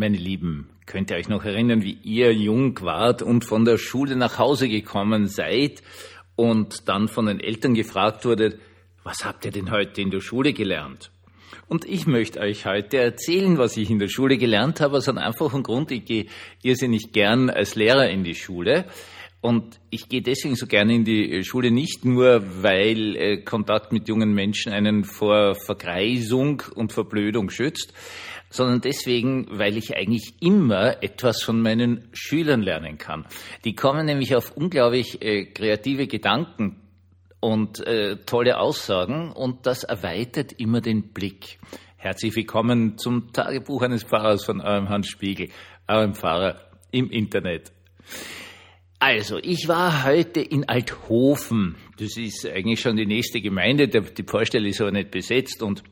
Meine 0.00 0.16
Lieben, 0.16 0.70
könnt 0.86 1.10
ihr 1.10 1.16
euch 1.16 1.28
noch 1.28 1.44
erinnern, 1.44 1.82
wie 1.82 1.98
ihr 2.04 2.32
jung 2.32 2.80
wart 2.82 3.20
und 3.20 3.44
von 3.44 3.64
der 3.64 3.78
Schule 3.78 4.14
nach 4.14 4.38
Hause 4.38 4.68
gekommen 4.68 5.26
seid 5.26 5.82
und 6.36 6.88
dann 6.88 7.08
von 7.08 7.26
den 7.26 7.40
Eltern 7.40 7.74
gefragt 7.74 8.24
wurdet, 8.24 8.60
was 9.02 9.24
habt 9.24 9.44
ihr 9.44 9.50
denn 9.50 9.72
heute 9.72 10.00
in 10.00 10.12
der 10.12 10.20
Schule 10.20 10.52
gelernt? 10.52 11.10
Und 11.66 11.84
ich 11.84 12.06
möchte 12.06 12.38
euch 12.38 12.64
heute 12.64 12.98
erzählen, 12.98 13.58
was 13.58 13.76
ich 13.76 13.90
in 13.90 13.98
der 13.98 14.06
Schule 14.06 14.38
gelernt 14.38 14.80
habe, 14.80 14.98
aus 14.98 15.08
einem 15.08 15.18
einfachen 15.18 15.64
Grund. 15.64 15.90
Ich 15.90 16.04
gehe 16.04 16.26
irrsinnig 16.62 17.10
gern 17.10 17.50
als 17.50 17.74
Lehrer 17.74 18.08
in 18.08 18.22
die 18.22 18.36
Schule. 18.36 18.84
Und 19.40 19.78
ich 19.90 20.08
gehe 20.08 20.22
deswegen 20.22 20.56
so 20.56 20.66
gerne 20.66 20.94
in 20.94 21.04
die 21.04 21.44
Schule 21.44 21.70
nicht 21.70 22.04
nur, 22.04 22.42
weil 22.62 23.16
äh, 23.16 23.36
Kontakt 23.38 23.92
mit 23.92 24.08
jungen 24.08 24.32
Menschen 24.32 24.72
einen 24.72 25.04
vor 25.04 25.54
Vergreisung 25.54 26.62
und 26.74 26.92
Verblödung 26.92 27.48
schützt, 27.48 27.94
sondern 28.50 28.80
deswegen, 28.80 29.46
weil 29.50 29.76
ich 29.76 29.96
eigentlich 29.96 30.34
immer 30.40 31.02
etwas 31.02 31.42
von 31.42 31.60
meinen 31.60 32.08
Schülern 32.12 32.62
lernen 32.62 32.98
kann. 32.98 33.26
Die 33.64 33.74
kommen 33.74 34.06
nämlich 34.06 34.34
auf 34.34 34.56
unglaublich 34.56 35.22
äh, 35.22 35.46
kreative 35.46 36.06
Gedanken 36.06 36.80
und 37.40 37.86
äh, 37.86 38.16
tolle 38.24 38.58
Aussagen 38.58 39.32
und 39.32 39.66
das 39.66 39.84
erweitert 39.84 40.52
immer 40.52 40.80
den 40.80 41.12
Blick. 41.12 41.58
Herzlich 41.96 42.34
willkommen 42.36 42.96
zum 42.98 43.32
Tagebuch 43.32 43.82
eines 43.82 44.04
Pfarrers 44.04 44.44
von 44.44 44.60
eurem 44.60 44.88
Hans 44.88 45.08
Spiegel, 45.08 45.48
eurem 45.86 46.14
Pfarrer 46.14 46.60
im 46.90 47.10
Internet. 47.10 47.72
Also, 49.00 49.38
ich 49.38 49.68
war 49.68 50.04
heute 50.04 50.40
in 50.40 50.68
Althofen. 50.68 51.76
Das 51.98 52.16
ist 52.16 52.44
eigentlich 52.46 52.80
schon 52.80 52.96
die 52.96 53.06
nächste 53.06 53.40
Gemeinde. 53.40 53.86
Die 53.86 54.22
Pfarrstelle 54.24 54.68
ist 54.68 54.80
aber 54.80 54.90
nicht 54.90 55.12
besetzt 55.12 55.62
und 55.62 55.84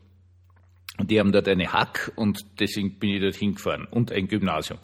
und 0.98 1.10
die 1.10 1.20
haben 1.20 1.32
dort 1.32 1.48
eine 1.48 1.72
Hack 1.72 2.12
und 2.16 2.40
deswegen 2.58 2.98
bin 2.98 3.10
ich 3.10 3.20
dort 3.20 3.34
hingefahren 3.34 3.86
und 3.90 4.12
ein 4.12 4.28
Gymnasium. 4.28 4.78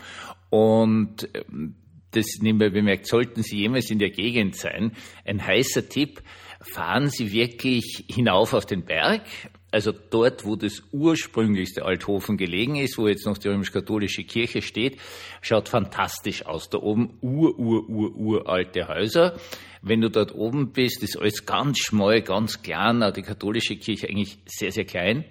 Und 0.50 1.28
ähm, 1.34 1.74
das 2.10 2.26
nebenbei 2.40 2.68
bemerkt, 2.68 3.06
sollten 3.06 3.42
Sie 3.42 3.58
jemals 3.58 3.90
in 3.90 3.98
der 3.98 4.10
Gegend 4.10 4.56
sein, 4.56 4.92
ein 5.24 5.44
heißer 5.44 5.88
Tipp, 5.88 6.22
fahren 6.60 7.08
Sie 7.08 7.32
wirklich 7.32 8.04
hinauf 8.08 8.52
auf 8.52 8.66
den 8.66 8.84
Berg, 8.84 9.22
also 9.70 9.90
dort, 9.90 10.44
wo 10.44 10.54
das 10.54 10.82
ursprünglichste 10.92 11.86
Althofen 11.86 12.36
gelegen 12.36 12.76
ist, 12.76 12.98
wo 12.98 13.08
jetzt 13.08 13.24
noch 13.24 13.38
die 13.38 13.48
römisch-katholische 13.48 14.24
Kirche 14.24 14.60
steht, 14.60 15.00
schaut 15.40 15.70
fantastisch 15.70 16.44
aus. 16.44 16.68
Da 16.68 16.76
oben 16.76 17.16
ur, 17.22 17.58
ur, 17.58 17.88
ur, 17.88 18.14
uralte 18.14 18.86
Häuser. 18.86 19.34
Wenn 19.80 20.02
du 20.02 20.10
dort 20.10 20.34
oben 20.34 20.72
bist, 20.72 21.02
ist 21.02 21.16
alles 21.16 21.46
ganz 21.46 21.78
schmal, 21.78 22.20
ganz 22.20 22.62
klein, 22.62 23.02
die 23.16 23.22
katholische 23.22 23.76
Kirche 23.76 24.08
eigentlich 24.08 24.38
sehr, 24.44 24.72
sehr 24.72 24.84
klein 24.84 25.24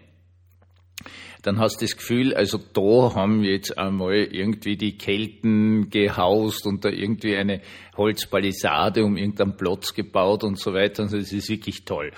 dann 1.42 1.60
hast 1.60 1.82
du 1.82 1.86
das 1.86 1.98
Gefühl, 1.98 2.34
also 2.34 2.58
da 2.58 3.16
haben 3.16 3.44
jetzt 3.44 3.78
einmal 3.78 4.28
irgendwie 4.32 4.78
die 4.78 4.98
Kelten 4.98 5.90
gehaust 5.90 6.66
und 6.66 6.86
da 6.86 6.90
irgendwie 6.90 7.36
eine 7.36 7.62
Holzpalisade 7.98 9.04
um 9.04 9.18
irgendeinen 9.18 9.58
Platz 9.58 9.94
gebaut 9.94 10.44
und 10.44 10.60
so 10.60 10.74
weiter. 10.74 11.04
Also 11.04 11.18
das 11.18 11.32
ist 11.32 11.50
wirklich 11.50 11.86
toll. 11.86 12.12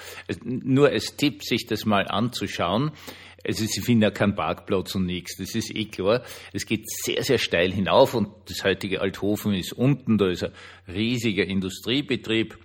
Nur 0.43 0.89
als 0.89 1.15
Tipp, 1.15 1.43
sich 1.43 1.65
das 1.65 1.85
mal 1.85 2.07
anzuschauen. 2.07 2.91
Also 3.45 3.65
sie 3.65 3.81
finden 3.81 4.03
ja 4.03 4.11
keinen 4.11 4.35
Parkplatz 4.35 4.95
und 4.95 5.05
nichts, 5.05 5.35
das 5.37 5.53
ist 5.53 5.75
eh 5.75 5.85
klar. 5.85 6.23
Es 6.53 6.65
geht 6.65 6.89
sehr, 6.89 7.23
sehr 7.23 7.37
steil 7.37 7.73
hinauf 7.73 8.13
und 8.13 8.29
das 8.47 8.63
heutige 8.63 9.01
Althofen 9.01 9.53
ist 9.53 9.73
unten, 9.73 10.17
da 10.17 10.29
ist 10.29 10.45
ein 10.45 10.53
riesiger 10.87 11.43
Industriebetrieb 11.43 12.57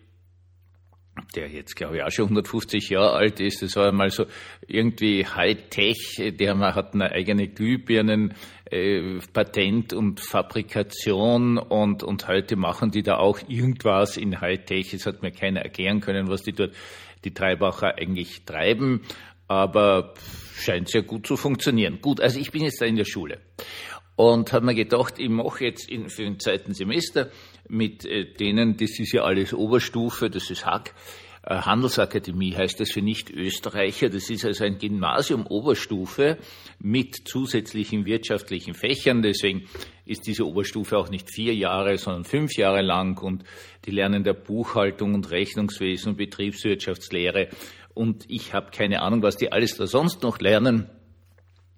der 1.34 1.48
jetzt, 1.48 1.76
glaube 1.76 1.96
ich, 1.96 2.02
auch 2.02 2.10
schon 2.10 2.26
150 2.26 2.90
Jahre 2.90 3.12
alt 3.12 3.40
ist. 3.40 3.62
Das 3.62 3.76
war 3.76 3.92
mal 3.92 4.10
so 4.10 4.26
irgendwie 4.66 5.26
Hightech. 5.26 6.34
Der 6.38 6.58
hat 6.58 6.94
eine 6.94 7.12
eigene 7.12 7.48
Glühbirnen, 7.48 8.34
äh, 8.70 9.18
Patent 9.32 9.92
und 9.92 10.20
Fabrikation 10.20 11.58
und, 11.58 12.02
und 12.02 12.28
heute 12.28 12.56
machen 12.56 12.90
die 12.90 13.02
da 13.02 13.16
auch 13.16 13.40
irgendwas 13.48 14.16
in 14.16 14.40
Hightech. 14.40 14.94
Es 14.94 15.06
hat 15.06 15.22
mir 15.22 15.32
keiner 15.32 15.60
erklären 15.60 16.00
können, 16.00 16.28
was 16.28 16.42
die 16.42 16.52
dort, 16.52 16.74
die 17.24 17.34
Treibacher 17.34 17.96
eigentlich 17.96 18.44
treiben. 18.44 19.02
Aber 19.46 20.14
scheint 20.58 20.88
sehr 20.88 21.02
gut 21.02 21.26
zu 21.26 21.36
funktionieren. 21.36 22.00
Gut, 22.00 22.20
also 22.20 22.38
ich 22.38 22.50
bin 22.50 22.62
jetzt 22.62 22.80
da 22.80 22.86
in 22.86 22.96
der 22.96 23.04
Schule 23.04 23.40
und 24.16 24.52
habe 24.52 24.66
mir 24.66 24.74
gedacht, 24.74 25.18
ich 25.18 25.28
mache 25.28 25.64
jetzt 25.64 25.88
in, 25.88 26.08
für 26.08 26.24
den 26.24 26.40
zweiten 26.40 26.74
Semester 26.74 27.30
mit 27.68 28.04
äh, 28.04 28.32
denen, 28.32 28.76
das 28.76 28.98
ist 28.98 29.12
ja 29.12 29.22
alles 29.22 29.54
Oberstufe, 29.54 30.28
das 30.28 30.50
ist 30.50 30.66
Hack, 30.66 30.94
äh, 31.48 31.54
Handelsakademie 31.54 32.54
heißt 32.54 32.78
das 32.80 32.90
für 32.92 33.00
Nicht-Österreicher. 33.00 34.10
Das 34.10 34.28
ist 34.28 34.44
also 34.44 34.64
ein 34.64 34.78
Gymnasium 34.78 35.46
Oberstufe 35.46 36.36
mit 36.78 37.26
zusätzlichen 37.26 38.04
wirtschaftlichen 38.04 38.74
Fächern. 38.74 39.22
Deswegen 39.22 39.66
ist 40.04 40.26
diese 40.26 40.46
Oberstufe 40.46 40.98
auch 40.98 41.08
nicht 41.08 41.30
vier 41.30 41.54
Jahre, 41.54 41.96
sondern 41.96 42.24
fünf 42.24 42.56
Jahre 42.56 42.82
lang 42.82 43.18
und 43.22 43.44
die 43.86 43.92
lernen 43.92 44.24
der 44.24 44.34
Buchhaltung 44.34 45.14
und 45.14 45.30
Rechnungswesen 45.30 46.10
und 46.10 46.16
Betriebswirtschaftslehre. 46.18 47.48
Und 47.98 48.26
ich 48.28 48.54
habe 48.54 48.70
keine 48.70 49.02
Ahnung, 49.02 49.24
was 49.24 49.36
die 49.36 49.50
alles 49.50 49.76
da 49.76 49.88
sonst 49.88 50.22
noch 50.22 50.38
lernen. 50.38 50.88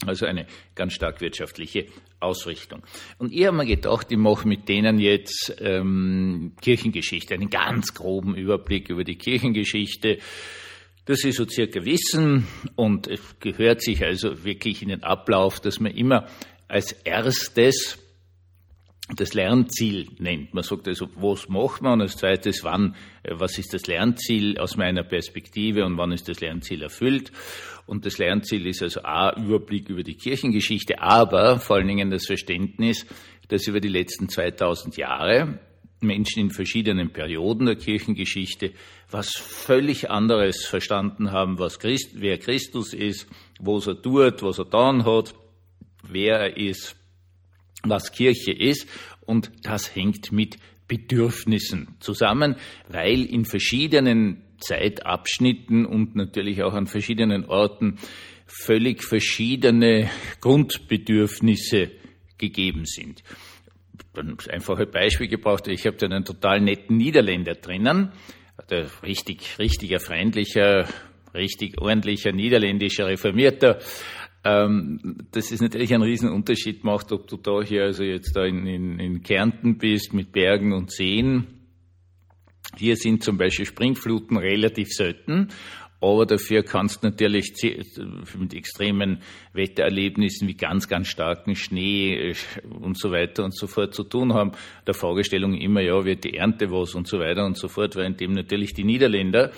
Also 0.05 0.27
eine 0.27 0.45
ganz 0.75 0.93
stark 0.93 1.23
wirtschaftliche 1.23 1.87
Ausrichtung. 2.21 2.83
Und 3.17 3.33
ich 3.33 3.47
habe 3.47 3.57
mir 3.57 3.65
gedacht, 3.65 4.13
ich 4.13 4.19
mache 4.19 4.47
mit 4.47 4.69
denen 4.69 4.99
jetzt 4.99 5.57
ähm, 5.61 6.53
Kirchengeschichte, 6.61 7.33
einen 7.33 7.49
ganz 7.49 7.95
groben 7.95 8.35
Überblick 8.35 8.91
über 8.91 9.03
die 9.03 9.17
Kirchengeschichte. 9.17 10.19
Das 11.07 11.25
ist 11.25 11.39
so 11.39 11.49
circa 11.49 11.87
Wissen 11.87 12.47
und 12.77 13.07
es 13.07 13.21
gehört 13.41 13.81
sich 13.81 14.05
also 14.05 14.45
wirklich 14.45 14.83
in 14.83 14.91
den 14.91 15.03
Ablauf, 15.03 15.59
dass 15.59 15.81
man 15.81 15.93
immer 15.93 16.27
als 16.69 16.93
erstes 16.93 17.99
das 19.17 19.35
Lernziel 19.35 20.09
nennt. 20.19 20.55
Man 20.55 20.63
sagt 20.63 20.89
also, 20.89 21.09
was 21.17 21.49
macht 21.49 21.83
man? 21.83 21.95
Und 21.95 22.03
als 22.03 22.17
zweites, 22.17 22.65
wann, 22.65 22.95
äh, 23.23 23.33
was 23.35 23.59
ist 23.59 23.75
das 23.75 23.87
Lernziel 23.87 24.59
aus 24.59 24.77
meiner 24.77 25.03
Perspektive 25.03 25.85
und 25.85 25.97
wann 25.99 26.13
ist 26.13 26.29
das 26.29 26.41
Lernziel 26.41 26.83
erfüllt? 26.83 27.33
Und 27.87 28.07
das 28.07 28.19
Lernziel 28.19 28.67
ist 28.67 28.83
also 28.83 29.03
A, 29.03 29.37
Überblick 29.37 29.89
über 29.89 30.03
die 30.03 30.15
Kirchengeschichte, 30.15 31.01
aber 31.01 31.59
vor 31.59 31.77
allen 31.77 31.89
Dingen 31.89 32.11
das 32.11 32.27
Verständnis, 32.27 33.07
dass 33.49 33.67
über 33.67 33.81
die 33.81 33.89
letzten 33.89 34.29
2000 34.29 34.97
Jahre 34.97 35.59
Menschen 36.01 36.41
in 36.41 36.51
verschiedenen 36.51 37.13
Perioden 37.13 37.67
der 37.67 37.77
Kirchengeschichte 37.77 38.73
was 39.11 39.31
völlig 39.37 40.11
anderes 40.11 40.65
verstanden 40.65 41.33
haben, 41.33 41.59
was 41.59 41.79
Christ, 41.79 42.13
wer 42.15 42.39
Christus 42.39 42.95
ist, 42.95 43.29
was 43.59 43.87
er 43.87 44.01
tut, 44.01 44.43
was 44.43 44.59
er 44.59 44.65
getan 44.65 45.05
hat, 45.05 45.35
wer 46.03 46.39
er 46.39 46.57
ist, 46.57 46.97
was 47.85 48.13
Kirche 48.13 48.53
ist. 48.53 48.89
Und 49.21 49.51
das 49.63 49.95
hängt 49.95 50.33
mit 50.33 50.59
Bedürfnissen 50.89 51.97
zusammen, 52.01 52.57
weil 52.89 53.25
in 53.25 53.45
verschiedenen 53.45 54.43
Zeitabschnitten 54.59 55.87
und 55.87 56.17
natürlich 56.17 56.63
auch 56.63 56.75
an 56.75 56.87
verschiedenen 56.87 57.45
Orten 57.45 57.99
völlig 58.47 59.05
verschiedene 59.05 60.11
Grundbedürfnisse 60.41 61.93
gegeben 62.39 62.85
sind. 62.85 63.23
Ein 64.17 64.37
einfaches 64.51 64.91
Beispiel 64.91 65.29
gebraucht, 65.29 65.69
ich 65.69 65.87
habe 65.87 65.97
da 65.97 66.07
einen 66.07 66.25
total 66.25 66.61
netten 66.61 66.97
Niederländer 66.97 67.55
drinnen, 67.55 68.13
der 68.69 68.91
richtig, 69.05 69.59
richtiger, 69.59 70.01
freundlicher, 70.01 70.89
richtig 71.33 71.81
ordentlicher 71.81 72.33
niederländischer 72.33 73.07
Reformierter, 73.07 73.79
ähm, 74.43 75.19
das 75.33 75.53
ist 75.53 75.61
natürlich 75.61 75.93
ein 75.93 76.03
Riesenunterschied 76.03 76.83
macht, 76.83 77.13
ob 77.13 77.29
du 77.29 77.37
da 77.37 77.63
hier 77.63 77.85
also 77.85 78.03
jetzt 78.03 78.35
da 78.35 78.45
in, 78.45 78.67
in, 78.67 78.99
in 78.99 79.23
Kärnten 79.23 79.77
bist 79.77 80.15
mit 80.15 80.33
Bergen 80.33 80.73
und 80.73 80.91
Seen. 80.91 81.47
Hier 82.77 82.97
sind 82.97 83.23
zum 83.23 83.37
Beispiel 83.37 83.67
Springfluten 83.67 84.37
relativ 84.39 84.89
selten, 84.89 85.49
aber 86.01 86.25
dafür 86.25 86.63
kannst 86.63 87.03
du 87.03 87.09
natürlich 87.09 87.53
mit 88.39 88.55
extremen 88.55 89.21
Wettererlebnissen 89.53 90.49
wie 90.49 90.55
ganz, 90.55 90.89
ganz 90.89 91.09
starken 91.09 91.55
Schnee 91.55 92.31
äh, 92.31 92.35
und 92.81 92.99
so 92.99 93.11
weiter 93.11 93.45
und 93.45 93.55
so 93.55 93.67
fort 93.67 93.95
zu 93.95 94.05
tun 94.05 94.33
haben. 94.33 94.53
Der 94.87 94.95
Fragestellung 94.95 95.55
immer, 95.55 95.83
ja, 95.83 96.03
wird 96.05 96.25
die 96.25 96.35
Ernte 96.35 96.71
was 96.71 96.95
und 96.95 97.07
so 97.07 97.19
weiter 97.19 97.45
und 97.45 97.59
so 97.59 97.69
fort, 97.69 97.97
währenddem 97.97 98.33
natürlich 98.33 98.73
die 98.73 98.85
Niederländer 98.85 99.53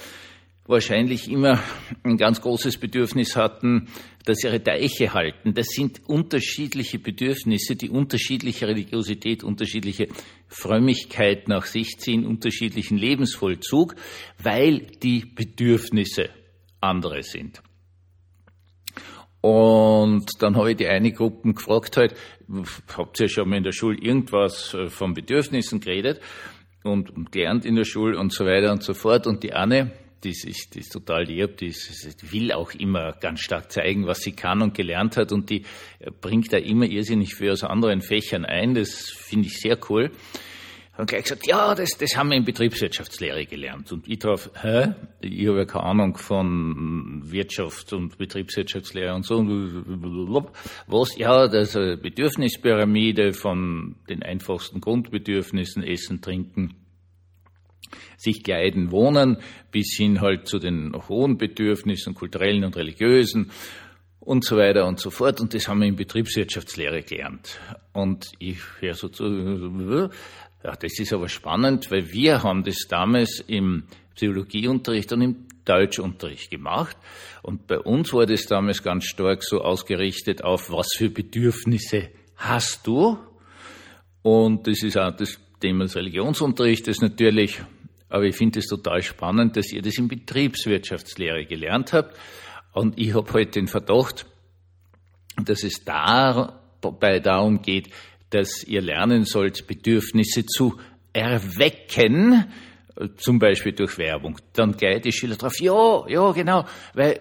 wahrscheinlich 0.67 1.31
immer 1.31 1.63
ein 2.05 2.17
ganz 2.17 2.41
großes 2.41 2.79
Bedürfnis 2.79 3.37
hatten, 3.37 3.89
dass 4.25 4.45
ihre 4.45 4.61
Deiche 4.61 5.13
halten. 5.13 5.55
Das 5.55 5.67
sind 5.69 6.01
unterschiedliche 6.09 6.99
Bedürfnisse, 6.99 7.75
die 7.75 7.91
unterschiedliche 7.91 8.69
Religiosität, 8.69 9.43
unterschiedliche 9.43 10.09
Frömmigkeit 10.47 11.49
nach 11.49 11.67
sich 11.67 11.99
ziehen, 11.99 12.25
unterschiedlichen 12.25 12.97
Lebensvollzug, 12.97 13.97
weil 14.41 14.87
die 15.03 15.25
Bedürfnisse 15.35 16.31
andere 16.81 17.23
sind. 17.23 17.63
Und 19.41 20.41
dann 20.41 20.57
habe 20.57 20.71
ich 20.71 20.77
die 20.77 20.87
eine 20.87 21.11
Gruppe 21.11 21.53
gefragt 21.53 21.97
halt, 21.97 22.15
habt 22.97 23.19
ihr 23.19 23.29
schon 23.29 23.49
mal 23.49 23.57
in 23.57 23.65
der 23.65 23.73
Schule 23.73 23.99
irgendwas 23.99 24.73
äh, 24.73 24.89
von 24.89 25.15
Bedürfnissen 25.15 25.81
geredet 25.81 26.21
und, 26.85 27.11
und 27.11 27.33
gelernt 27.33 27.65
in 27.65 27.75
der 27.75 27.85
Schule 27.85 28.17
und 28.19 28.33
so 28.33 28.45
weiter 28.45 28.71
und 28.71 28.85
so 28.85 28.95
fort. 28.95 29.27
Und 29.27 29.43
die 29.43 29.53
eine 29.53 29.91
die 30.25 30.31
ist, 30.31 30.75
die 30.75 30.81
ist 30.81 30.93
total 30.93 31.25
lieb, 31.25 31.57
die, 31.59 31.67
ist, 31.67 32.23
die 32.23 32.33
will 32.33 32.53
auch 32.53 32.73
immer 32.75 33.13
ganz 33.13 33.41
stark 33.41 33.73
zeigen, 33.73 34.07
was 34.07 34.21
sie 34.21 34.33
kann 34.33 34.63
und 34.63 34.75
gelernt 34.75 35.17
hat 35.17 35.33
und 35.33 35.51
die 35.51 35.65
bringt 36.21 36.53
da 36.53 36.59
immer 36.59 36.87
irrsinnig 36.87 37.35
viel 37.35 37.51
aus 37.51 37.65
anderen 37.65 38.03
Fächern 38.03 38.45
ein. 38.45 38.75
Das 38.75 39.11
finde 39.11 39.49
ich 39.49 39.59
sehr 39.59 39.79
cool. 39.89 40.11
Haben 40.95 41.07
gleich 41.07 41.23
gesagt, 41.23 41.47
ja, 41.47 41.75
das, 41.75 41.97
das 41.97 42.17
haben 42.17 42.29
wir 42.29 42.37
in 42.37 42.45
Betriebswirtschaftslehre 42.45 43.47
gelernt. 43.47 43.91
Und 43.93 44.07
ich 44.07 44.19
drauf, 44.19 44.51
hä? 44.61 44.93
Ich 45.23 45.49
habe 45.49 45.59
ja 45.59 45.65
keine 45.65 45.85
Ahnung 45.85 46.19
von 46.19 47.23
Wirtschaft 47.25 47.95
und 47.95 48.19
Betriebswirtschaftslehre 48.19 49.15
und 49.15 49.25
so. 49.25 49.39
Was? 50.87 51.17
Ja, 51.17 51.49
das 51.49 51.71
ist 51.71 51.77
eine 51.77 51.97
Bedürfnispyramide 51.97 53.33
von 53.33 53.97
den 54.11 54.23
einfachsten 54.23 54.83
Grundbedürfnissen, 54.83 55.83
Essen, 55.83 56.21
Trinken, 56.21 56.75
sich 58.23 58.43
kleiden, 58.43 58.91
wohnen, 58.91 59.39
bis 59.71 59.95
hin 59.97 60.21
halt 60.21 60.47
zu 60.47 60.59
den 60.59 60.95
hohen 61.09 61.39
Bedürfnissen, 61.39 62.15
kulturellen 62.15 62.65
und 62.65 62.77
religiösen 62.77 63.51
und 64.21 64.45
so 64.45 64.57
weiter 64.57 64.87
und 64.87 65.01
so 65.01 65.11
fort. 65.11 65.41
Und 65.41 65.55
das 65.55 65.69
haben 65.69 65.81
wir 65.81 65.89
in 65.89 65.97
Betriebswirtschaftslehre 65.97 67.03
gelernt. 67.03 67.59
Und 67.93 68.31
ich 68.39 68.59
höre 68.81 68.95
so 68.95 69.09
zu, 69.09 69.25
ja, 70.65 70.77
das 70.77 70.99
ist 70.99 71.13
aber 71.13 71.29
spannend, 71.29 71.91
weil 71.91 72.13
wir 72.13 72.43
haben 72.43 72.63
das 72.63 72.87
damals 72.89 73.43
im 73.47 73.85
Psychologieunterricht 74.15 75.13
und 75.13 75.23
im 75.23 75.37
Deutschunterricht 75.65 76.51
gemacht. 76.51 76.97
Und 77.43 77.67
bei 77.67 77.79
uns 77.79 78.13
war 78.13 78.27
das 78.27 78.47
damals 78.47 78.83
ganz 78.83 79.07
stark 79.07 79.43
so 79.43 79.61
ausgerichtet 79.61 80.45
auf, 80.45 80.71
was 80.71 80.89
für 80.97 81.11
Bedürfnisse 81.11 82.11
hast 82.37 82.87
du? 82.87 83.19
Und 84.23 84.67
das 84.67 84.83
ist 84.83 84.97
auch 84.97 85.17
das 85.17 85.41
Thema 85.61 85.85
des 85.85 85.97
Religionsunterrichtes 85.97 87.01
natürlich. 87.01 87.61
Aber 88.13 88.25
ich 88.25 88.37
finde 88.37 88.59
es 88.59 88.67
total 88.67 89.01
spannend, 89.03 89.57
dass 89.57 89.73
ihr 89.73 89.81
das 89.81 89.97
in 89.97 90.07
Betriebswirtschaftslehre 90.07 91.47
gelernt 91.47 91.95
habt. 91.95 92.15
Und 92.75 92.99
ich 92.99 93.15
habe 93.15 93.27
heute 93.29 93.37
halt 93.37 93.57
den 93.57 93.69
Verdacht, 93.69 94.27
dass 95.43 95.65
es 95.65 95.83
dabei 95.83 97.21
darum 97.21 97.63
geht, 97.63 97.89
dass 98.29 98.65
ihr 98.65 98.83
lernen 98.83 99.25
sollt, 99.25 99.67
Bedürfnisse 99.67 100.45
zu 100.45 100.79
erwecken, 101.15 102.53
zum 103.17 103.39
Beispiel 103.39 103.73
durch 103.73 103.97
Werbung. 103.97 104.39
Dann 104.53 104.73
gleich 104.73 105.01
die 105.01 105.13
Schüler 105.13 105.37
drauf, 105.37 105.59
ja, 105.59 106.07
ja, 106.07 106.33
genau, 106.33 106.67
weil 106.93 107.19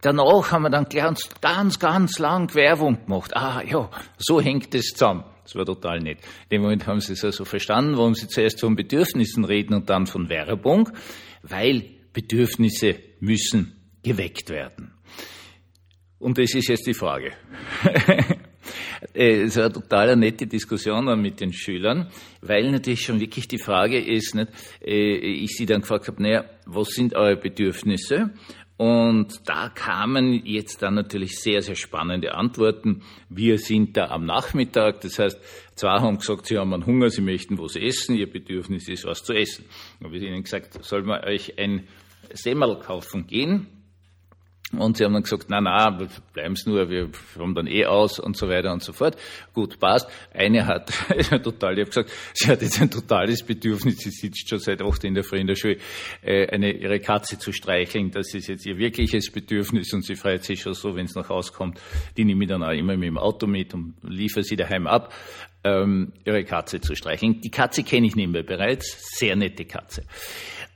danach 0.00 0.52
haben 0.52 0.62
wir 0.62 0.70
dann 0.70 0.86
ganz, 0.86 1.28
ganz, 1.42 1.78
ganz 1.78 2.18
lang 2.18 2.54
Werbung 2.54 3.04
gemacht. 3.04 3.36
Ah, 3.36 3.62
ja, 3.62 3.90
so 4.16 4.40
hängt 4.40 4.74
es 4.74 4.86
zusammen. 4.94 5.24
Das 5.42 5.54
war 5.54 5.64
total 5.64 6.00
nett. 6.00 6.18
In 6.44 6.56
dem 6.56 6.62
Moment 6.62 6.86
haben 6.86 7.00
sie 7.00 7.14
es 7.14 7.24
also 7.24 7.44
verstanden, 7.44 7.96
warum 7.96 8.14
sie 8.14 8.28
zuerst 8.28 8.60
von 8.60 8.76
Bedürfnissen 8.76 9.44
reden 9.44 9.74
und 9.74 9.90
dann 9.90 10.06
von 10.06 10.28
Werbung, 10.28 10.90
weil 11.42 11.84
Bedürfnisse 12.12 12.96
müssen 13.20 13.76
geweckt 14.02 14.50
werden. 14.50 14.92
Und 16.18 16.38
das 16.38 16.54
ist 16.54 16.68
jetzt 16.68 16.86
die 16.86 16.94
Frage. 16.94 17.32
Äh, 19.14 19.42
es 19.42 19.56
war 19.56 19.64
eine 19.64 19.72
total 19.72 20.14
nette 20.16 20.46
Diskussion 20.46 21.20
mit 21.20 21.40
den 21.40 21.52
Schülern, 21.52 22.10
weil 22.42 22.70
natürlich 22.70 23.00
schon 23.00 23.18
wirklich 23.18 23.48
die 23.48 23.58
Frage 23.58 23.98
ist, 23.98 24.34
nicht, 24.34 24.50
äh, 24.84 25.16
ich 25.16 25.56
sie 25.56 25.66
dann 25.66 25.80
gefragt 25.80 26.08
habe, 26.08 26.22
naja, 26.22 26.44
was 26.66 26.88
sind 26.90 27.14
eure 27.14 27.36
Bedürfnisse? 27.36 28.30
Und 28.80 29.46
da 29.46 29.68
kamen 29.68 30.46
jetzt 30.46 30.80
dann 30.80 30.94
natürlich 30.94 31.38
sehr, 31.38 31.60
sehr 31.60 31.74
spannende 31.74 32.34
Antworten. 32.34 33.02
Wir 33.28 33.58
sind 33.58 33.94
da 33.94 34.06
am 34.06 34.24
Nachmittag. 34.24 35.02
Das 35.02 35.18
heißt, 35.18 35.38
zwei 35.74 36.00
haben 36.00 36.16
gesagt, 36.16 36.46
sie 36.46 36.56
haben 36.56 36.72
einen 36.72 36.86
Hunger, 36.86 37.10
sie 37.10 37.20
möchten 37.20 37.58
was 37.58 37.76
essen, 37.76 38.16
ihr 38.16 38.32
Bedürfnis 38.32 38.88
ist 38.88 39.04
was 39.04 39.22
zu 39.22 39.34
essen. 39.34 39.66
Da 39.98 40.06
habe 40.06 40.16
ich 40.16 40.22
ihnen 40.22 40.42
gesagt, 40.44 40.82
soll 40.82 41.02
man 41.02 41.22
euch 41.24 41.58
ein 41.58 41.88
Semmel 42.32 42.78
kaufen 42.78 43.26
gehen? 43.26 43.66
Und 44.72 44.96
sie 44.96 45.04
haben 45.04 45.14
dann 45.14 45.24
gesagt, 45.24 45.46
na, 45.48 45.60
na, 45.60 45.90
bleiben 46.32 46.54
Sie 46.54 46.70
nur, 46.70 46.88
wir 46.88 47.10
haben 47.36 47.56
dann 47.56 47.66
eh 47.66 47.86
aus 47.86 48.20
und 48.20 48.36
so 48.36 48.48
weiter 48.48 48.72
und 48.72 48.84
so 48.84 48.92
fort. 48.92 49.16
Gut, 49.52 49.80
passt. 49.80 50.08
Eine 50.32 50.64
hat 50.64 50.92
total, 51.42 51.74
ich 51.74 51.80
habe 51.80 51.90
gesagt, 51.90 52.10
sie 52.34 52.48
hat 52.48 52.62
jetzt 52.62 52.80
ein 52.80 52.90
totales 52.90 53.42
Bedürfnis, 53.42 53.98
sie 53.98 54.10
sitzt 54.10 54.48
schon 54.48 54.60
seit 54.60 54.80
acht 54.80 55.02
in 55.02 55.14
der 55.14 55.24
Früh 55.24 55.38
in 55.38 55.48
der 55.48 55.56
Schule, 55.56 55.78
äh, 56.22 56.46
eine, 56.46 56.72
ihre 56.72 57.00
Katze 57.00 57.36
zu 57.36 57.52
streicheln. 57.52 58.12
Das 58.12 58.32
ist 58.32 58.46
jetzt 58.46 58.64
ihr 58.64 58.78
wirkliches 58.78 59.32
Bedürfnis 59.32 59.92
und 59.92 60.04
sie 60.04 60.14
freut 60.14 60.44
sich 60.44 60.60
schon 60.62 60.74
so, 60.74 60.94
wenn 60.94 61.06
es 61.06 61.16
nach 61.16 61.28
Hause. 61.28 61.52
Die 62.16 62.24
nehme 62.24 62.44
ich 62.44 62.48
dann 62.48 62.62
auch 62.62 62.70
immer 62.70 62.96
mit 62.96 63.08
dem 63.08 63.18
Auto 63.18 63.48
mit 63.48 63.74
und 63.74 63.94
liefere 64.02 64.44
sie 64.44 64.54
daheim 64.54 64.86
ab, 64.86 65.12
ähm, 65.64 66.12
ihre 66.24 66.44
Katze 66.44 66.80
zu 66.80 66.94
streicheln. 66.94 67.40
Die 67.40 67.50
Katze 67.50 67.82
kenne 67.82 68.06
ich 68.06 68.14
nicht 68.14 68.30
mehr 68.30 68.44
bereits, 68.44 69.18
sehr 69.18 69.34
nette 69.34 69.64
Katze. 69.64 70.04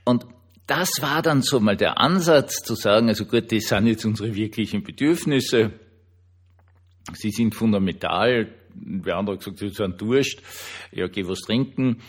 Und 0.03 0.25
das 0.67 0.89
war 1.01 1.21
dann 1.21 1.41
so 1.41 1.59
mal 1.59 1.77
der 1.77 1.99
Ansatz 1.99 2.63
zu 2.63 2.75
sagen, 2.75 3.09
also 3.09 3.25
gut, 3.25 3.51
das 3.51 3.65
sind 3.65 3.87
jetzt 3.87 4.05
unsere 4.05 4.35
wirklichen 4.35 4.83
Bedürfnisse. 4.83 5.71
Sie 7.13 7.29
sind 7.29 7.53
fundamental. 7.53 8.53
Wer 8.73 9.17
andere 9.17 9.37
gesagt, 9.37 9.59
sie 9.59 9.69
sind 9.69 10.01
Durst. 10.01 10.41
Ja, 10.91 11.07
geh 11.07 11.27
was 11.27 11.41
trinken. 11.41 12.01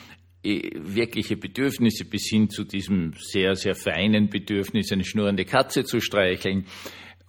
Äh, 0.43 0.71
wirkliche 0.75 1.37
Bedürfnisse 1.37 2.05
bis 2.05 2.29
hin 2.31 2.49
zu 2.49 2.65
diesem 2.65 3.13
sehr, 3.19 3.57
sehr 3.57 3.75
feinen 3.75 4.31
Bedürfnis, 4.31 4.91
eine 4.91 5.05
schnurrende 5.05 5.45
Katze 5.45 5.85
zu 5.85 6.01
streicheln. 6.01 6.67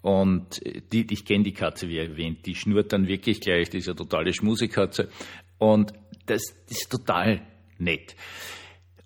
Und 0.01 0.65
äh, 0.65 0.81
die, 0.91 1.05
ich 1.09 1.25
kenne 1.25 1.43
die 1.43 1.53
Katze, 1.53 1.89
wie 1.89 1.97
erwähnt, 1.97 2.45
die 2.45 2.55
schnurrt 2.55 2.93
dann 2.93 3.07
wirklich 3.07 3.41
gleich, 3.41 3.69
die 3.69 3.79
ist 3.79 3.89
eine 3.89 3.95
totale 3.97 4.33
Schmusekatze. 4.33 5.09
Und 5.57 5.91
das, 6.25 6.43
das 6.69 6.77
ist 6.77 6.91
total 6.91 7.41
nett. 7.79 8.15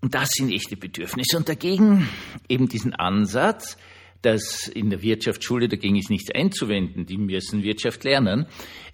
Und 0.01 0.15
das 0.15 0.29
sind 0.31 0.51
echte 0.51 0.75
Bedürfnisse. 0.75 1.37
Und 1.37 1.47
dagegen 1.47 2.09
eben 2.49 2.67
diesen 2.67 2.93
Ansatz, 2.93 3.77
dass 4.21 4.67
in 4.67 4.89
der 4.89 5.01
Wirtschaftsschule 5.01 5.67
dagegen 5.67 5.95
ist 5.95 6.09
nichts 6.09 6.31
einzuwenden, 6.31 7.05
die 7.05 7.17
müssen 7.17 7.63
Wirtschaft 7.63 8.03
lernen, 8.03 8.45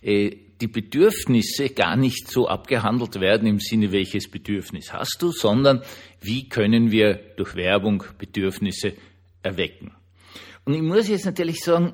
äh, 0.02 0.36
die 0.60 0.68
Bedürfnisse 0.68 1.70
gar 1.70 1.96
nicht 1.96 2.30
so 2.30 2.48
abgehandelt 2.48 3.20
werden 3.20 3.48
im 3.48 3.60
Sinne, 3.60 3.92
welches 3.92 4.30
Bedürfnis 4.30 4.92
hast 4.92 5.18
du, 5.20 5.32
sondern 5.32 5.84
wie 6.22 6.50
können 6.50 6.92
wir 6.92 7.16
durch 7.36 7.56
Werbung 7.56 8.04
Bedürfnisse 8.18 8.94
erwecken. 9.44 9.92
Und 10.66 10.74
ich 10.74 10.82
muss 10.82 11.08
jetzt 11.08 11.26
natürlich 11.26 11.60
sagen, 11.60 11.94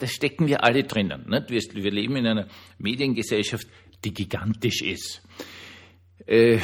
da 0.00 0.06
stecken 0.06 0.48
wir 0.48 0.64
alle 0.64 0.84
drinnen. 0.84 1.26
Wir 1.28 1.90
leben 1.92 2.16
in 2.16 2.26
einer 2.26 2.48
Mediengesellschaft, 2.78 3.68
die 4.04 4.12
gigantisch 4.12 4.82
ist. 4.82 5.22
Äh, 6.26 6.58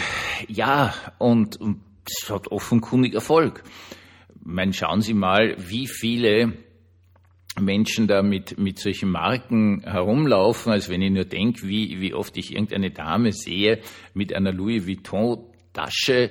ja, 0.48 0.94
und, 1.18 1.60
und 1.60 1.80
das 2.04 2.30
hat 2.30 2.48
offenkundig 2.48 3.14
Erfolg. 3.14 3.62
Ich 4.28 4.46
meine, 4.46 4.72
schauen 4.72 5.00
Sie 5.00 5.14
mal, 5.14 5.56
wie 5.58 5.86
viele 5.86 6.52
Menschen 7.60 8.08
da 8.08 8.22
mit, 8.22 8.58
mit 8.58 8.78
solchen 8.78 9.10
Marken 9.10 9.82
herumlaufen, 9.84 10.72
als 10.72 10.88
wenn 10.88 11.02
ich 11.02 11.12
nur 11.12 11.24
denke, 11.24 11.66
wie, 11.66 12.00
wie 12.00 12.14
oft 12.14 12.36
ich 12.36 12.52
irgendeine 12.52 12.90
Dame 12.90 13.32
sehe 13.32 13.80
mit 14.12 14.34
einer 14.34 14.52
Louis 14.52 14.86
Vuitton 14.86 15.46
Tasche 15.72 16.30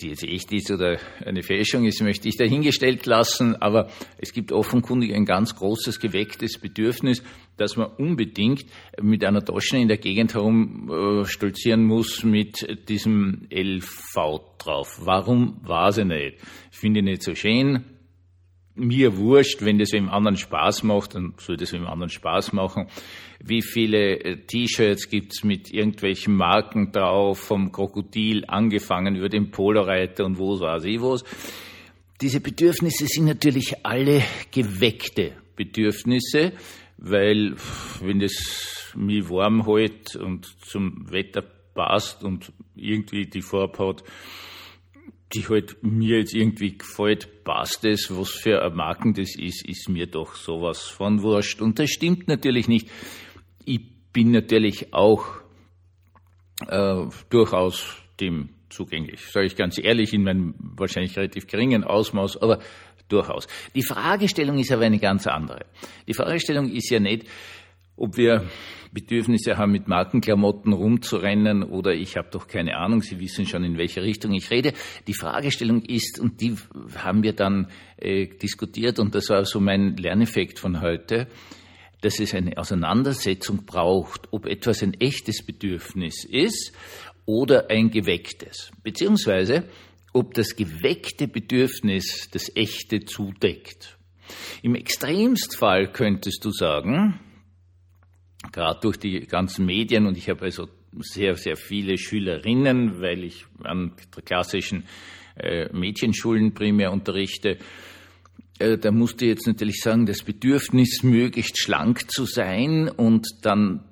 die 0.00 0.08
jetzt 0.08 0.24
echt 0.24 0.52
ist 0.52 0.70
oder 0.70 0.98
eine 1.24 1.42
Fälschung 1.42 1.84
ist, 1.84 2.02
möchte 2.02 2.28
ich 2.28 2.36
dahingestellt 2.36 3.06
lassen. 3.06 3.56
Aber 3.56 3.88
es 4.18 4.32
gibt 4.32 4.52
offenkundig 4.52 5.14
ein 5.14 5.24
ganz 5.24 5.54
großes 5.54 6.00
gewecktes 6.00 6.58
Bedürfnis, 6.58 7.22
dass 7.56 7.76
man 7.76 7.88
unbedingt 7.98 8.66
mit 9.00 9.24
einer 9.24 9.44
Tasche 9.44 9.76
in 9.76 9.88
der 9.88 9.98
Gegend 9.98 10.34
herum 10.34 10.90
äh, 10.90 11.76
muss 11.76 12.24
mit 12.24 12.88
diesem 12.88 13.46
LV 13.50 14.40
drauf. 14.58 15.00
Warum? 15.02 15.60
Weiß 15.62 15.98
ich 15.98 16.04
nicht. 16.04 16.38
Ich 16.70 16.78
finde 16.78 17.00
ich 17.00 17.04
nicht 17.04 17.22
so 17.22 17.34
schön 17.34 17.84
mir 18.74 19.16
wurscht, 19.16 19.62
wenn 19.62 19.78
das 19.78 19.92
wem 19.92 20.08
anderen 20.08 20.36
Spaß 20.36 20.82
macht, 20.82 21.14
dann 21.14 21.34
soll 21.38 21.56
das 21.56 21.72
wem 21.72 21.86
anderen 21.86 22.10
Spaß 22.10 22.52
machen. 22.52 22.86
Wie 23.42 23.62
viele 23.62 24.18
äh, 24.20 24.36
T-Shirts 24.36 25.08
gibt's 25.08 25.44
mit 25.44 25.72
irgendwelchen 25.72 26.34
Marken 26.34 26.92
drauf, 26.92 27.38
vom 27.38 27.72
Krokodil 27.72 28.44
angefangen 28.46 29.16
über 29.16 29.28
den 29.28 29.50
Poloreiter 29.50 30.24
und 30.24 30.38
wo 30.38 30.58
weiß 30.58 30.84
ich 30.84 31.00
was. 31.00 31.24
Diese 32.20 32.40
Bedürfnisse 32.40 33.06
sind 33.06 33.24
natürlich 33.26 33.84
alle 33.84 34.22
geweckte 34.50 35.32
Bedürfnisse, 35.56 36.52
weil 36.96 37.56
wenn 38.00 38.20
das 38.20 38.92
mich 38.94 39.28
warm 39.28 39.66
hält 39.66 40.16
und 40.16 40.46
zum 40.64 41.10
Wetter 41.10 41.42
passt 41.74 42.22
und 42.22 42.52
irgendwie 42.74 43.26
die 43.26 43.42
Farbe 43.42 43.88
hat, 43.88 44.04
die 45.34 45.48
halt 45.48 45.82
mir 45.82 46.18
jetzt 46.18 46.34
irgendwie 46.34 46.76
gefällt, 46.76 47.44
passt 47.44 47.84
es, 47.84 48.14
was 48.16 48.30
für 48.30 48.62
ein 48.62 48.74
Marken 48.74 49.14
das 49.14 49.34
ist, 49.36 49.66
ist 49.66 49.88
mir 49.88 50.06
doch 50.06 50.34
sowas 50.34 50.82
von 50.82 51.22
wurscht. 51.22 51.60
Und 51.62 51.78
das 51.78 51.90
stimmt 51.90 52.28
natürlich 52.28 52.68
nicht. 52.68 52.90
Ich 53.64 53.80
bin 54.12 54.30
natürlich 54.30 54.92
auch 54.92 55.26
äh, 56.68 57.06
durchaus 57.30 57.96
dem 58.20 58.50
zugänglich, 58.68 59.20
sage 59.30 59.46
ich 59.46 59.56
ganz 59.56 59.78
ehrlich, 59.78 60.12
in 60.12 60.22
meinem 60.22 60.54
wahrscheinlich 60.58 61.16
relativ 61.16 61.46
geringen 61.46 61.84
Ausmaß, 61.84 62.40
aber 62.40 62.58
durchaus. 63.08 63.46
Die 63.74 63.82
Fragestellung 63.82 64.58
ist 64.58 64.72
aber 64.72 64.84
eine 64.84 64.98
ganz 64.98 65.26
andere. 65.26 65.66
Die 66.08 66.14
Fragestellung 66.14 66.70
ist 66.70 66.90
ja 66.90 66.98
nicht, 66.98 67.26
ob 67.96 68.16
wir 68.16 68.48
Bedürfnisse 68.92 69.56
haben, 69.56 69.72
mit 69.72 69.88
Markenklamotten 69.88 70.72
rumzurennen 70.72 71.62
oder 71.62 71.94
ich 71.94 72.16
habe 72.16 72.28
doch 72.30 72.46
keine 72.46 72.76
Ahnung, 72.76 73.02
Sie 73.02 73.18
wissen 73.20 73.46
schon, 73.46 73.64
in 73.64 73.78
welche 73.78 74.02
Richtung 74.02 74.32
ich 74.32 74.50
rede. 74.50 74.74
Die 75.06 75.14
Fragestellung 75.14 75.82
ist, 75.82 76.20
und 76.20 76.40
die 76.40 76.56
haben 76.96 77.22
wir 77.22 77.32
dann 77.32 77.68
äh, 77.96 78.26
diskutiert, 78.26 78.98
und 78.98 79.14
das 79.14 79.30
war 79.30 79.44
so 79.44 79.60
mein 79.60 79.96
Lerneffekt 79.96 80.58
von 80.58 80.80
heute, 80.82 81.26
dass 82.02 82.20
es 82.20 82.34
eine 82.34 82.58
Auseinandersetzung 82.58 83.64
braucht, 83.64 84.32
ob 84.32 84.46
etwas 84.46 84.82
ein 84.82 84.94
echtes 84.94 85.44
Bedürfnis 85.44 86.24
ist 86.24 86.72
oder 87.24 87.70
ein 87.70 87.90
gewecktes, 87.90 88.72
beziehungsweise 88.82 89.64
ob 90.12 90.34
das 90.34 90.56
geweckte 90.56 91.28
Bedürfnis 91.28 92.28
das 92.30 92.54
echte 92.54 93.04
zudeckt. 93.04 93.96
Im 94.62 94.74
Extremstfall 94.74 95.92
könntest 95.92 96.44
du 96.44 96.50
sagen, 96.50 97.20
gerade 98.52 98.80
durch 98.80 98.98
die 98.98 99.20
ganzen 99.20 99.66
Medien, 99.66 100.06
und 100.06 100.16
ich 100.16 100.28
habe 100.28 100.42
also 100.42 100.68
sehr, 101.00 101.36
sehr 101.36 101.56
viele 101.56 101.98
Schülerinnen, 101.98 103.00
weil 103.00 103.24
ich 103.24 103.46
an 103.64 103.92
klassischen 104.24 104.84
äh, 105.36 105.72
Mädchenschulen 105.72 106.52
primär 106.52 106.92
unterrichte, 106.92 107.58
äh, 108.58 108.78
da 108.78 108.92
musste 108.92 109.26
jetzt 109.26 109.46
natürlich 109.46 109.80
sagen, 109.80 110.06
das 110.06 110.22
Bedürfnis, 110.22 111.02
möglichst 111.02 111.58
schlank 111.60 112.10
zu 112.10 112.26
sein 112.26 112.88
und 112.88 113.26
dann 113.42 113.84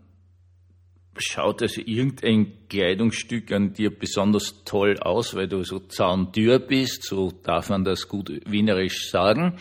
schaut 1.17 1.62
also 1.62 1.81
irgendein 1.85 2.69
Kleidungsstück 2.69 3.52
an 3.52 3.73
dir 3.73 3.90
besonders 3.90 4.62
toll 4.64 4.99
aus, 5.00 5.35
weil 5.35 5.49
du 5.49 5.64
so 5.64 5.81
zahndür 5.81 6.59
bist, 6.59 7.05
so 7.05 7.31
darf 7.43 7.69
man 7.69 7.85
das 7.85 8.09
gut 8.09 8.31
wienerisch 8.47 9.11
sagen. 9.11 9.57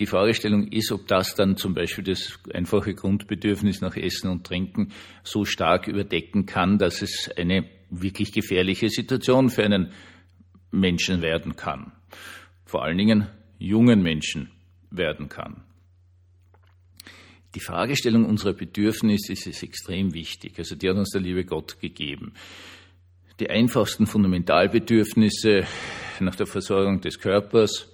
Die 0.00 0.06
Fragestellung 0.06 0.68
ist, 0.68 0.92
ob 0.92 1.06
das 1.06 1.34
dann 1.34 1.58
zum 1.58 1.74
Beispiel 1.74 2.02
das 2.02 2.38
einfache 2.54 2.94
Grundbedürfnis 2.94 3.82
nach 3.82 3.96
Essen 3.96 4.30
und 4.30 4.46
Trinken 4.46 4.92
so 5.22 5.44
stark 5.44 5.88
überdecken 5.88 6.46
kann, 6.46 6.78
dass 6.78 7.02
es 7.02 7.30
eine 7.36 7.68
wirklich 7.90 8.32
gefährliche 8.32 8.88
Situation 8.88 9.50
für 9.50 9.62
einen 9.62 9.92
Menschen 10.70 11.20
werden 11.20 11.54
kann. 11.54 11.92
Vor 12.64 12.82
allen 12.82 12.96
Dingen 12.96 13.28
jungen 13.58 14.02
Menschen 14.02 14.50
werden 14.90 15.28
kann. 15.28 15.64
Die 17.54 17.60
Fragestellung 17.60 18.24
unserer 18.24 18.54
Bedürfnisse 18.54 19.32
ist 19.34 19.62
extrem 19.62 20.14
wichtig. 20.14 20.58
Also 20.58 20.76
die 20.76 20.88
hat 20.88 20.96
uns 20.96 21.10
der 21.10 21.20
liebe 21.20 21.44
Gott 21.44 21.78
gegeben. 21.78 22.32
Die 23.38 23.50
einfachsten 23.50 24.06
Fundamentalbedürfnisse 24.06 25.64
nach 26.20 26.36
der 26.36 26.46
Versorgung 26.46 27.02
des 27.02 27.18
Körpers, 27.18 27.92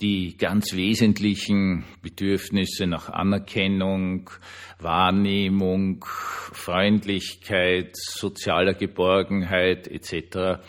die 0.00 0.36
ganz 0.36 0.74
wesentlichen 0.74 1.84
Bedürfnisse 2.02 2.86
nach 2.86 3.08
Anerkennung, 3.08 4.30
Wahrnehmung, 4.78 6.04
Freundlichkeit, 6.04 7.96
sozialer 7.96 8.74
Geborgenheit 8.74 9.86
etc. 9.86 10.62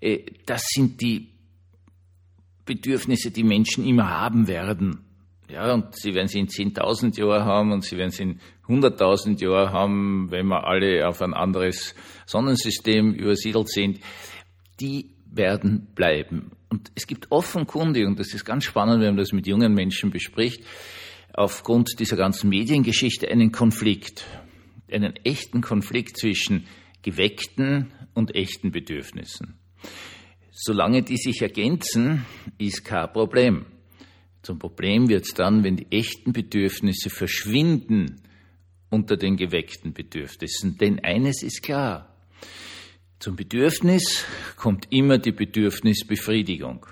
Äh, 0.00 0.18
das 0.46 0.62
sind 0.68 1.00
die 1.00 1.28
Bedürfnisse, 2.64 3.30
die 3.30 3.44
Menschen 3.44 3.86
immer 3.86 4.10
haben 4.10 4.46
werden. 4.46 5.04
Ja, 5.48 5.74
und 5.74 5.96
sie 5.96 6.14
werden 6.14 6.28
sie 6.28 6.38
in 6.38 6.46
10.000 6.46 7.18
Jahren 7.18 7.44
haben 7.44 7.72
und 7.72 7.84
sie 7.84 7.96
werden 7.96 8.12
sie 8.12 8.22
in 8.22 8.40
100.000 8.68 9.42
Jahren 9.42 9.72
haben, 9.72 10.30
wenn 10.30 10.46
wir 10.46 10.64
alle 10.64 11.08
auf 11.08 11.20
ein 11.22 11.34
anderes 11.34 11.94
Sonnensystem 12.26 13.12
übersiedelt 13.14 13.68
sind. 13.68 13.98
Die 14.78 15.10
werden 15.32 15.88
bleiben. 15.94 16.52
Und 16.68 16.90
es 16.94 17.06
gibt 17.06 17.30
offenkundig, 17.30 18.06
und 18.06 18.18
das 18.18 18.32
ist 18.32 18.44
ganz 18.44 18.64
spannend, 18.64 19.00
wenn 19.00 19.14
man 19.14 19.16
das 19.16 19.32
mit 19.32 19.46
jungen 19.46 19.74
Menschen 19.74 20.10
bespricht, 20.10 20.64
aufgrund 21.32 21.98
dieser 21.98 22.16
ganzen 22.16 22.48
Mediengeschichte 22.48 23.28
einen 23.28 23.52
Konflikt, 23.52 24.24
einen 24.90 25.14
echten 25.24 25.60
Konflikt 25.60 26.16
zwischen 26.16 26.66
geweckten 27.02 27.92
und 28.14 28.34
echten 28.34 28.70
Bedürfnissen. 28.70 29.54
Solange 30.52 31.02
die 31.02 31.16
sich 31.16 31.40
ergänzen, 31.40 32.26
ist 32.58 32.84
kein 32.84 33.12
Problem. 33.12 33.66
Zum 34.42 34.58
Problem 34.58 35.08
wird 35.08 35.24
es 35.24 35.34
dann, 35.34 35.64
wenn 35.64 35.76
die 35.76 35.90
echten 35.90 36.32
Bedürfnisse 36.32 37.10
verschwinden 37.10 38.22
unter 38.90 39.16
den 39.16 39.36
geweckten 39.36 39.92
Bedürfnissen. 39.92 40.76
Denn 40.78 40.98
eines 41.00 41.42
ist 41.42 41.62
klar, 41.62 42.14
zum 43.20 43.36
Bedürfnis 43.36 44.24
kommt 44.56 44.90
immer 44.90 45.18
die 45.18 45.32
Bedürfnisbefriedigung. 45.32 46.86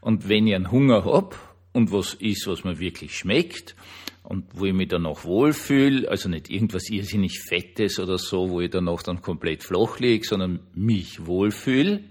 Und 0.00 0.28
wenn 0.28 0.48
ich 0.48 0.54
einen 0.54 0.72
Hunger 0.72 1.04
hab 1.04 1.56
und 1.72 1.92
was 1.92 2.14
ist, 2.14 2.46
was 2.48 2.64
mir 2.64 2.80
wirklich 2.80 3.16
schmeckt 3.16 3.76
und 4.24 4.46
wo 4.52 4.66
ich 4.66 4.74
mich 4.74 4.88
dann 4.88 5.02
noch 5.02 5.24
wohlfühle, 5.24 6.10
also 6.10 6.28
nicht 6.28 6.50
irgendwas 6.50 6.90
irrsinnig 6.90 7.40
Fettes 7.40 8.00
oder 8.00 8.18
so, 8.18 8.50
wo 8.50 8.60
ich 8.60 8.70
dann 8.70 8.84
noch 8.84 9.02
dann 9.02 9.22
komplett 9.22 9.62
flach 9.62 10.00
liege, 10.00 10.26
sondern 10.26 10.60
mich 10.74 11.24
wohlfühle, 11.24 12.02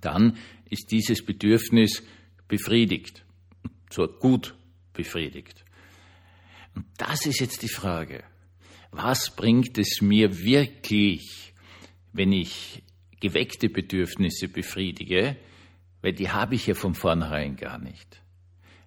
dann 0.00 0.36
ist 0.68 0.90
dieses 0.90 1.24
Bedürfnis 1.24 2.02
befriedigt. 2.48 3.24
Zwar 3.88 4.08
gut 4.08 4.56
befriedigt. 4.92 5.64
Und 6.74 6.86
das 6.98 7.24
ist 7.24 7.40
jetzt 7.40 7.62
die 7.62 7.68
Frage. 7.68 8.24
Was 8.90 9.34
bringt 9.36 9.78
es 9.78 10.02
mir 10.02 10.38
wirklich, 10.38 11.51
wenn 12.12 12.32
ich 12.32 12.82
geweckte 13.20 13.68
Bedürfnisse 13.68 14.48
befriedige, 14.48 15.36
weil 16.02 16.12
die 16.12 16.30
habe 16.30 16.54
ich 16.54 16.66
ja 16.66 16.74
von 16.74 16.94
vornherein 16.94 17.56
gar 17.56 17.78
nicht. 17.78 18.20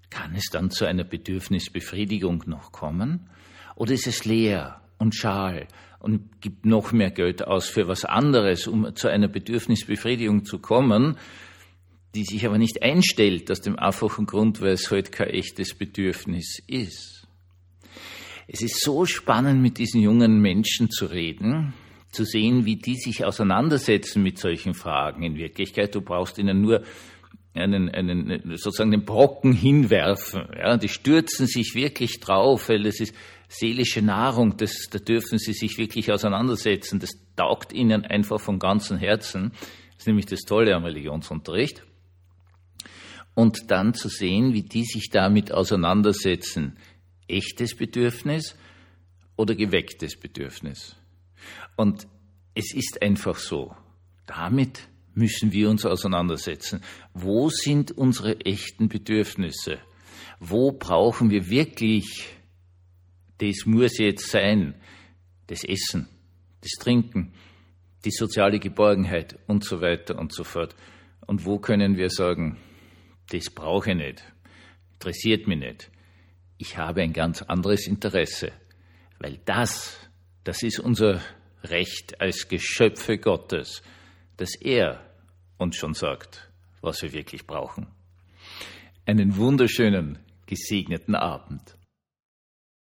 Kann 0.10 0.36
es 0.36 0.50
dann 0.52 0.70
zu 0.70 0.86
einer 0.86 1.04
Bedürfnisbefriedigung 1.04 2.44
noch 2.46 2.72
kommen? 2.72 3.30
Oder 3.76 3.94
ist 3.94 4.08
es 4.08 4.26
leer 4.26 4.82
und 4.98 5.16
schal 5.16 5.68
und 6.00 6.42
gibt 6.42 6.66
noch 6.66 6.92
mehr 6.92 7.12
Geld 7.12 7.46
aus 7.48 7.68
für 7.68 7.88
was 7.88 8.06
anderes, 8.06 8.68
um 8.68 8.96
zu 8.96 9.08
einer 9.08 9.28
Bedürfnisbefriedigung 9.28 10.46
zu 10.46 10.60
kommen, 10.60 11.18
die 12.14 12.24
sich 12.24 12.46
aber 12.46 12.58
nicht 12.58 12.82
einstellt 12.82 13.50
aus 13.52 13.62
dem 13.62 13.78
einfachen 13.78 14.26
Grund, 14.26 14.62
weil 14.62 14.74
es 14.74 14.92
heute 14.92 15.10
halt 15.10 15.12
kein 15.12 15.30
echtes 15.30 15.74
Bedürfnis 15.74 16.62
ist. 16.68 17.28
Es 18.48 18.62
ist 18.62 18.82
so 18.82 19.06
spannend, 19.06 19.62
mit 19.62 19.80
diesen 19.80 20.02
jungen 20.02 20.40
Menschen 20.40 20.90
zu 20.92 21.08
reden, 21.08 21.74
zu 22.16 22.26
sehen, 22.26 22.66
wie 22.66 22.78
die 22.78 22.96
sich 22.96 23.26
auseinandersetzen 23.26 24.24
mit 24.24 24.40
solchen 24.40 24.74
Fragen. 24.74 25.24
In 25.24 25.36
Wirklichkeit, 25.36 25.94
du 25.94 26.02
brauchst 26.02 26.38
ihnen 26.38 26.62
nur 26.62 26.82
einen, 27.54 27.90
einen 27.90 28.58
sozusagen 28.58 28.92
den 28.92 29.06
Brocken 29.06 29.54
hinwerfen. 29.54 30.48
Ja, 30.58 30.78
die 30.78 30.90
stürzen 30.90 31.48
sich 31.48 31.76
wirklich 31.76 32.20
drauf, 32.20 32.70
weil 32.70 32.84
das 32.84 33.00
ist 33.00 33.16
seelische 33.48 34.02
Nahrung. 34.02 34.58
Das, 34.58 34.90
da 34.90 35.00
dürfen 35.00 35.38
sie 35.38 35.54
sich 35.54 35.78
wirklich 35.78 36.12
auseinandersetzen. 36.12 37.00
Das 37.00 37.12
taugt 37.36 37.74
ihnen 37.74 38.06
einfach 38.06 38.40
von 38.40 38.60
ganzem 38.60 38.98
Herzen. 38.98 39.52
Das 39.52 40.00
ist 40.00 40.08
nämlich 40.08 40.26
das 40.26 40.42
Tolle 40.42 40.76
am 40.76 40.84
Religionsunterricht. 40.84 41.84
Und 43.34 43.72
dann 43.72 43.94
zu 43.94 44.10
sehen, 44.10 44.54
wie 44.54 44.64
die 44.64 44.86
sich 44.86 45.10
damit 45.10 45.52
auseinandersetzen. 45.52 46.78
Echtes 47.28 47.76
Bedürfnis 47.76 48.56
oder 49.36 49.56
gewecktes 49.56 50.18
Bedürfnis. 50.18 50.96
Und 51.76 52.08
es 52.54 52.74
ist 52.74 53.02
einfach 53.02 53.38
so. 53.38 53.76
Damit 54.26 54.88
müssen 55.14 55.52
wir 55.52 55.70
uns 55.70 55.86
auseinandersetzen. 55.86 56.82
Wo 57.14 57.50
sind 57.50 57.92
unsere 57.92 58.40
echten 58.42 58.90
Bedürfnisse? 58.90 59.80
Wo 60.40 60.72
brauchen 60.72 61.30
wir 61.30 61.50
wirklich, 61.50 62.28
das 63.38 63.66
muss 63.66 63.98
jetzt 63.98 64.30
sein, 64.30 64.76
das 65.48 65.64
Essen, 65.64 66.08
das 66.62 66.72
Trinken, 66.80 67.34
die 68.04 68.12
soziale 68.12 68.60
Geborgenheit 68.60 69.38
und 69.48 69.64
so 69.64 69.82
weiter 69.82 70.18
und 70.18 70.34
so 70.34 70.44
fort. 70.44 70.76
Und 71.26 71.46
wo 71.46 71.60
können 71.60 71.98
wir 71.98 72.10
sagen, 72.10 72.58
das 73.30 73.50
brauche 73.50 73.92
ich 73.92 73.98
nicht, 73.98 74.24
interessiert 74.94 75.48
mich 75.48 75.60
nicht. 75.60 75.92
Ich 76.58 76.78
habe 76.78 77.02
ein 77.02 77.14
ganz 77.14 77.42
anderes 77.42 77.88
Interesse, 77.88 78.52
weil 79.20 79.40
das, 79.46 79.98
das 80.46 80.64
ist 80.64 80.80
unser 80.80 81.22
Recht 81.64 82.22
als 82.22 82.48
Geschöpfe 82.48 83.18
Gottes, 83.18 83.82
dass 84.38 84.56
er 84.62 85.04
uns 85.58 85.76
schon 85.76 85.94
sagt, 85.94 86.50
was 86.82 87.02
wir 87.02 87.12
wirklich 87.14 87.46
brauchen. 87.48 87.88
Einen 89.06 89.36
wunderschönen, 89.38 90.20
gesegneten 90.46 91.16
Abend. 91.16 91.76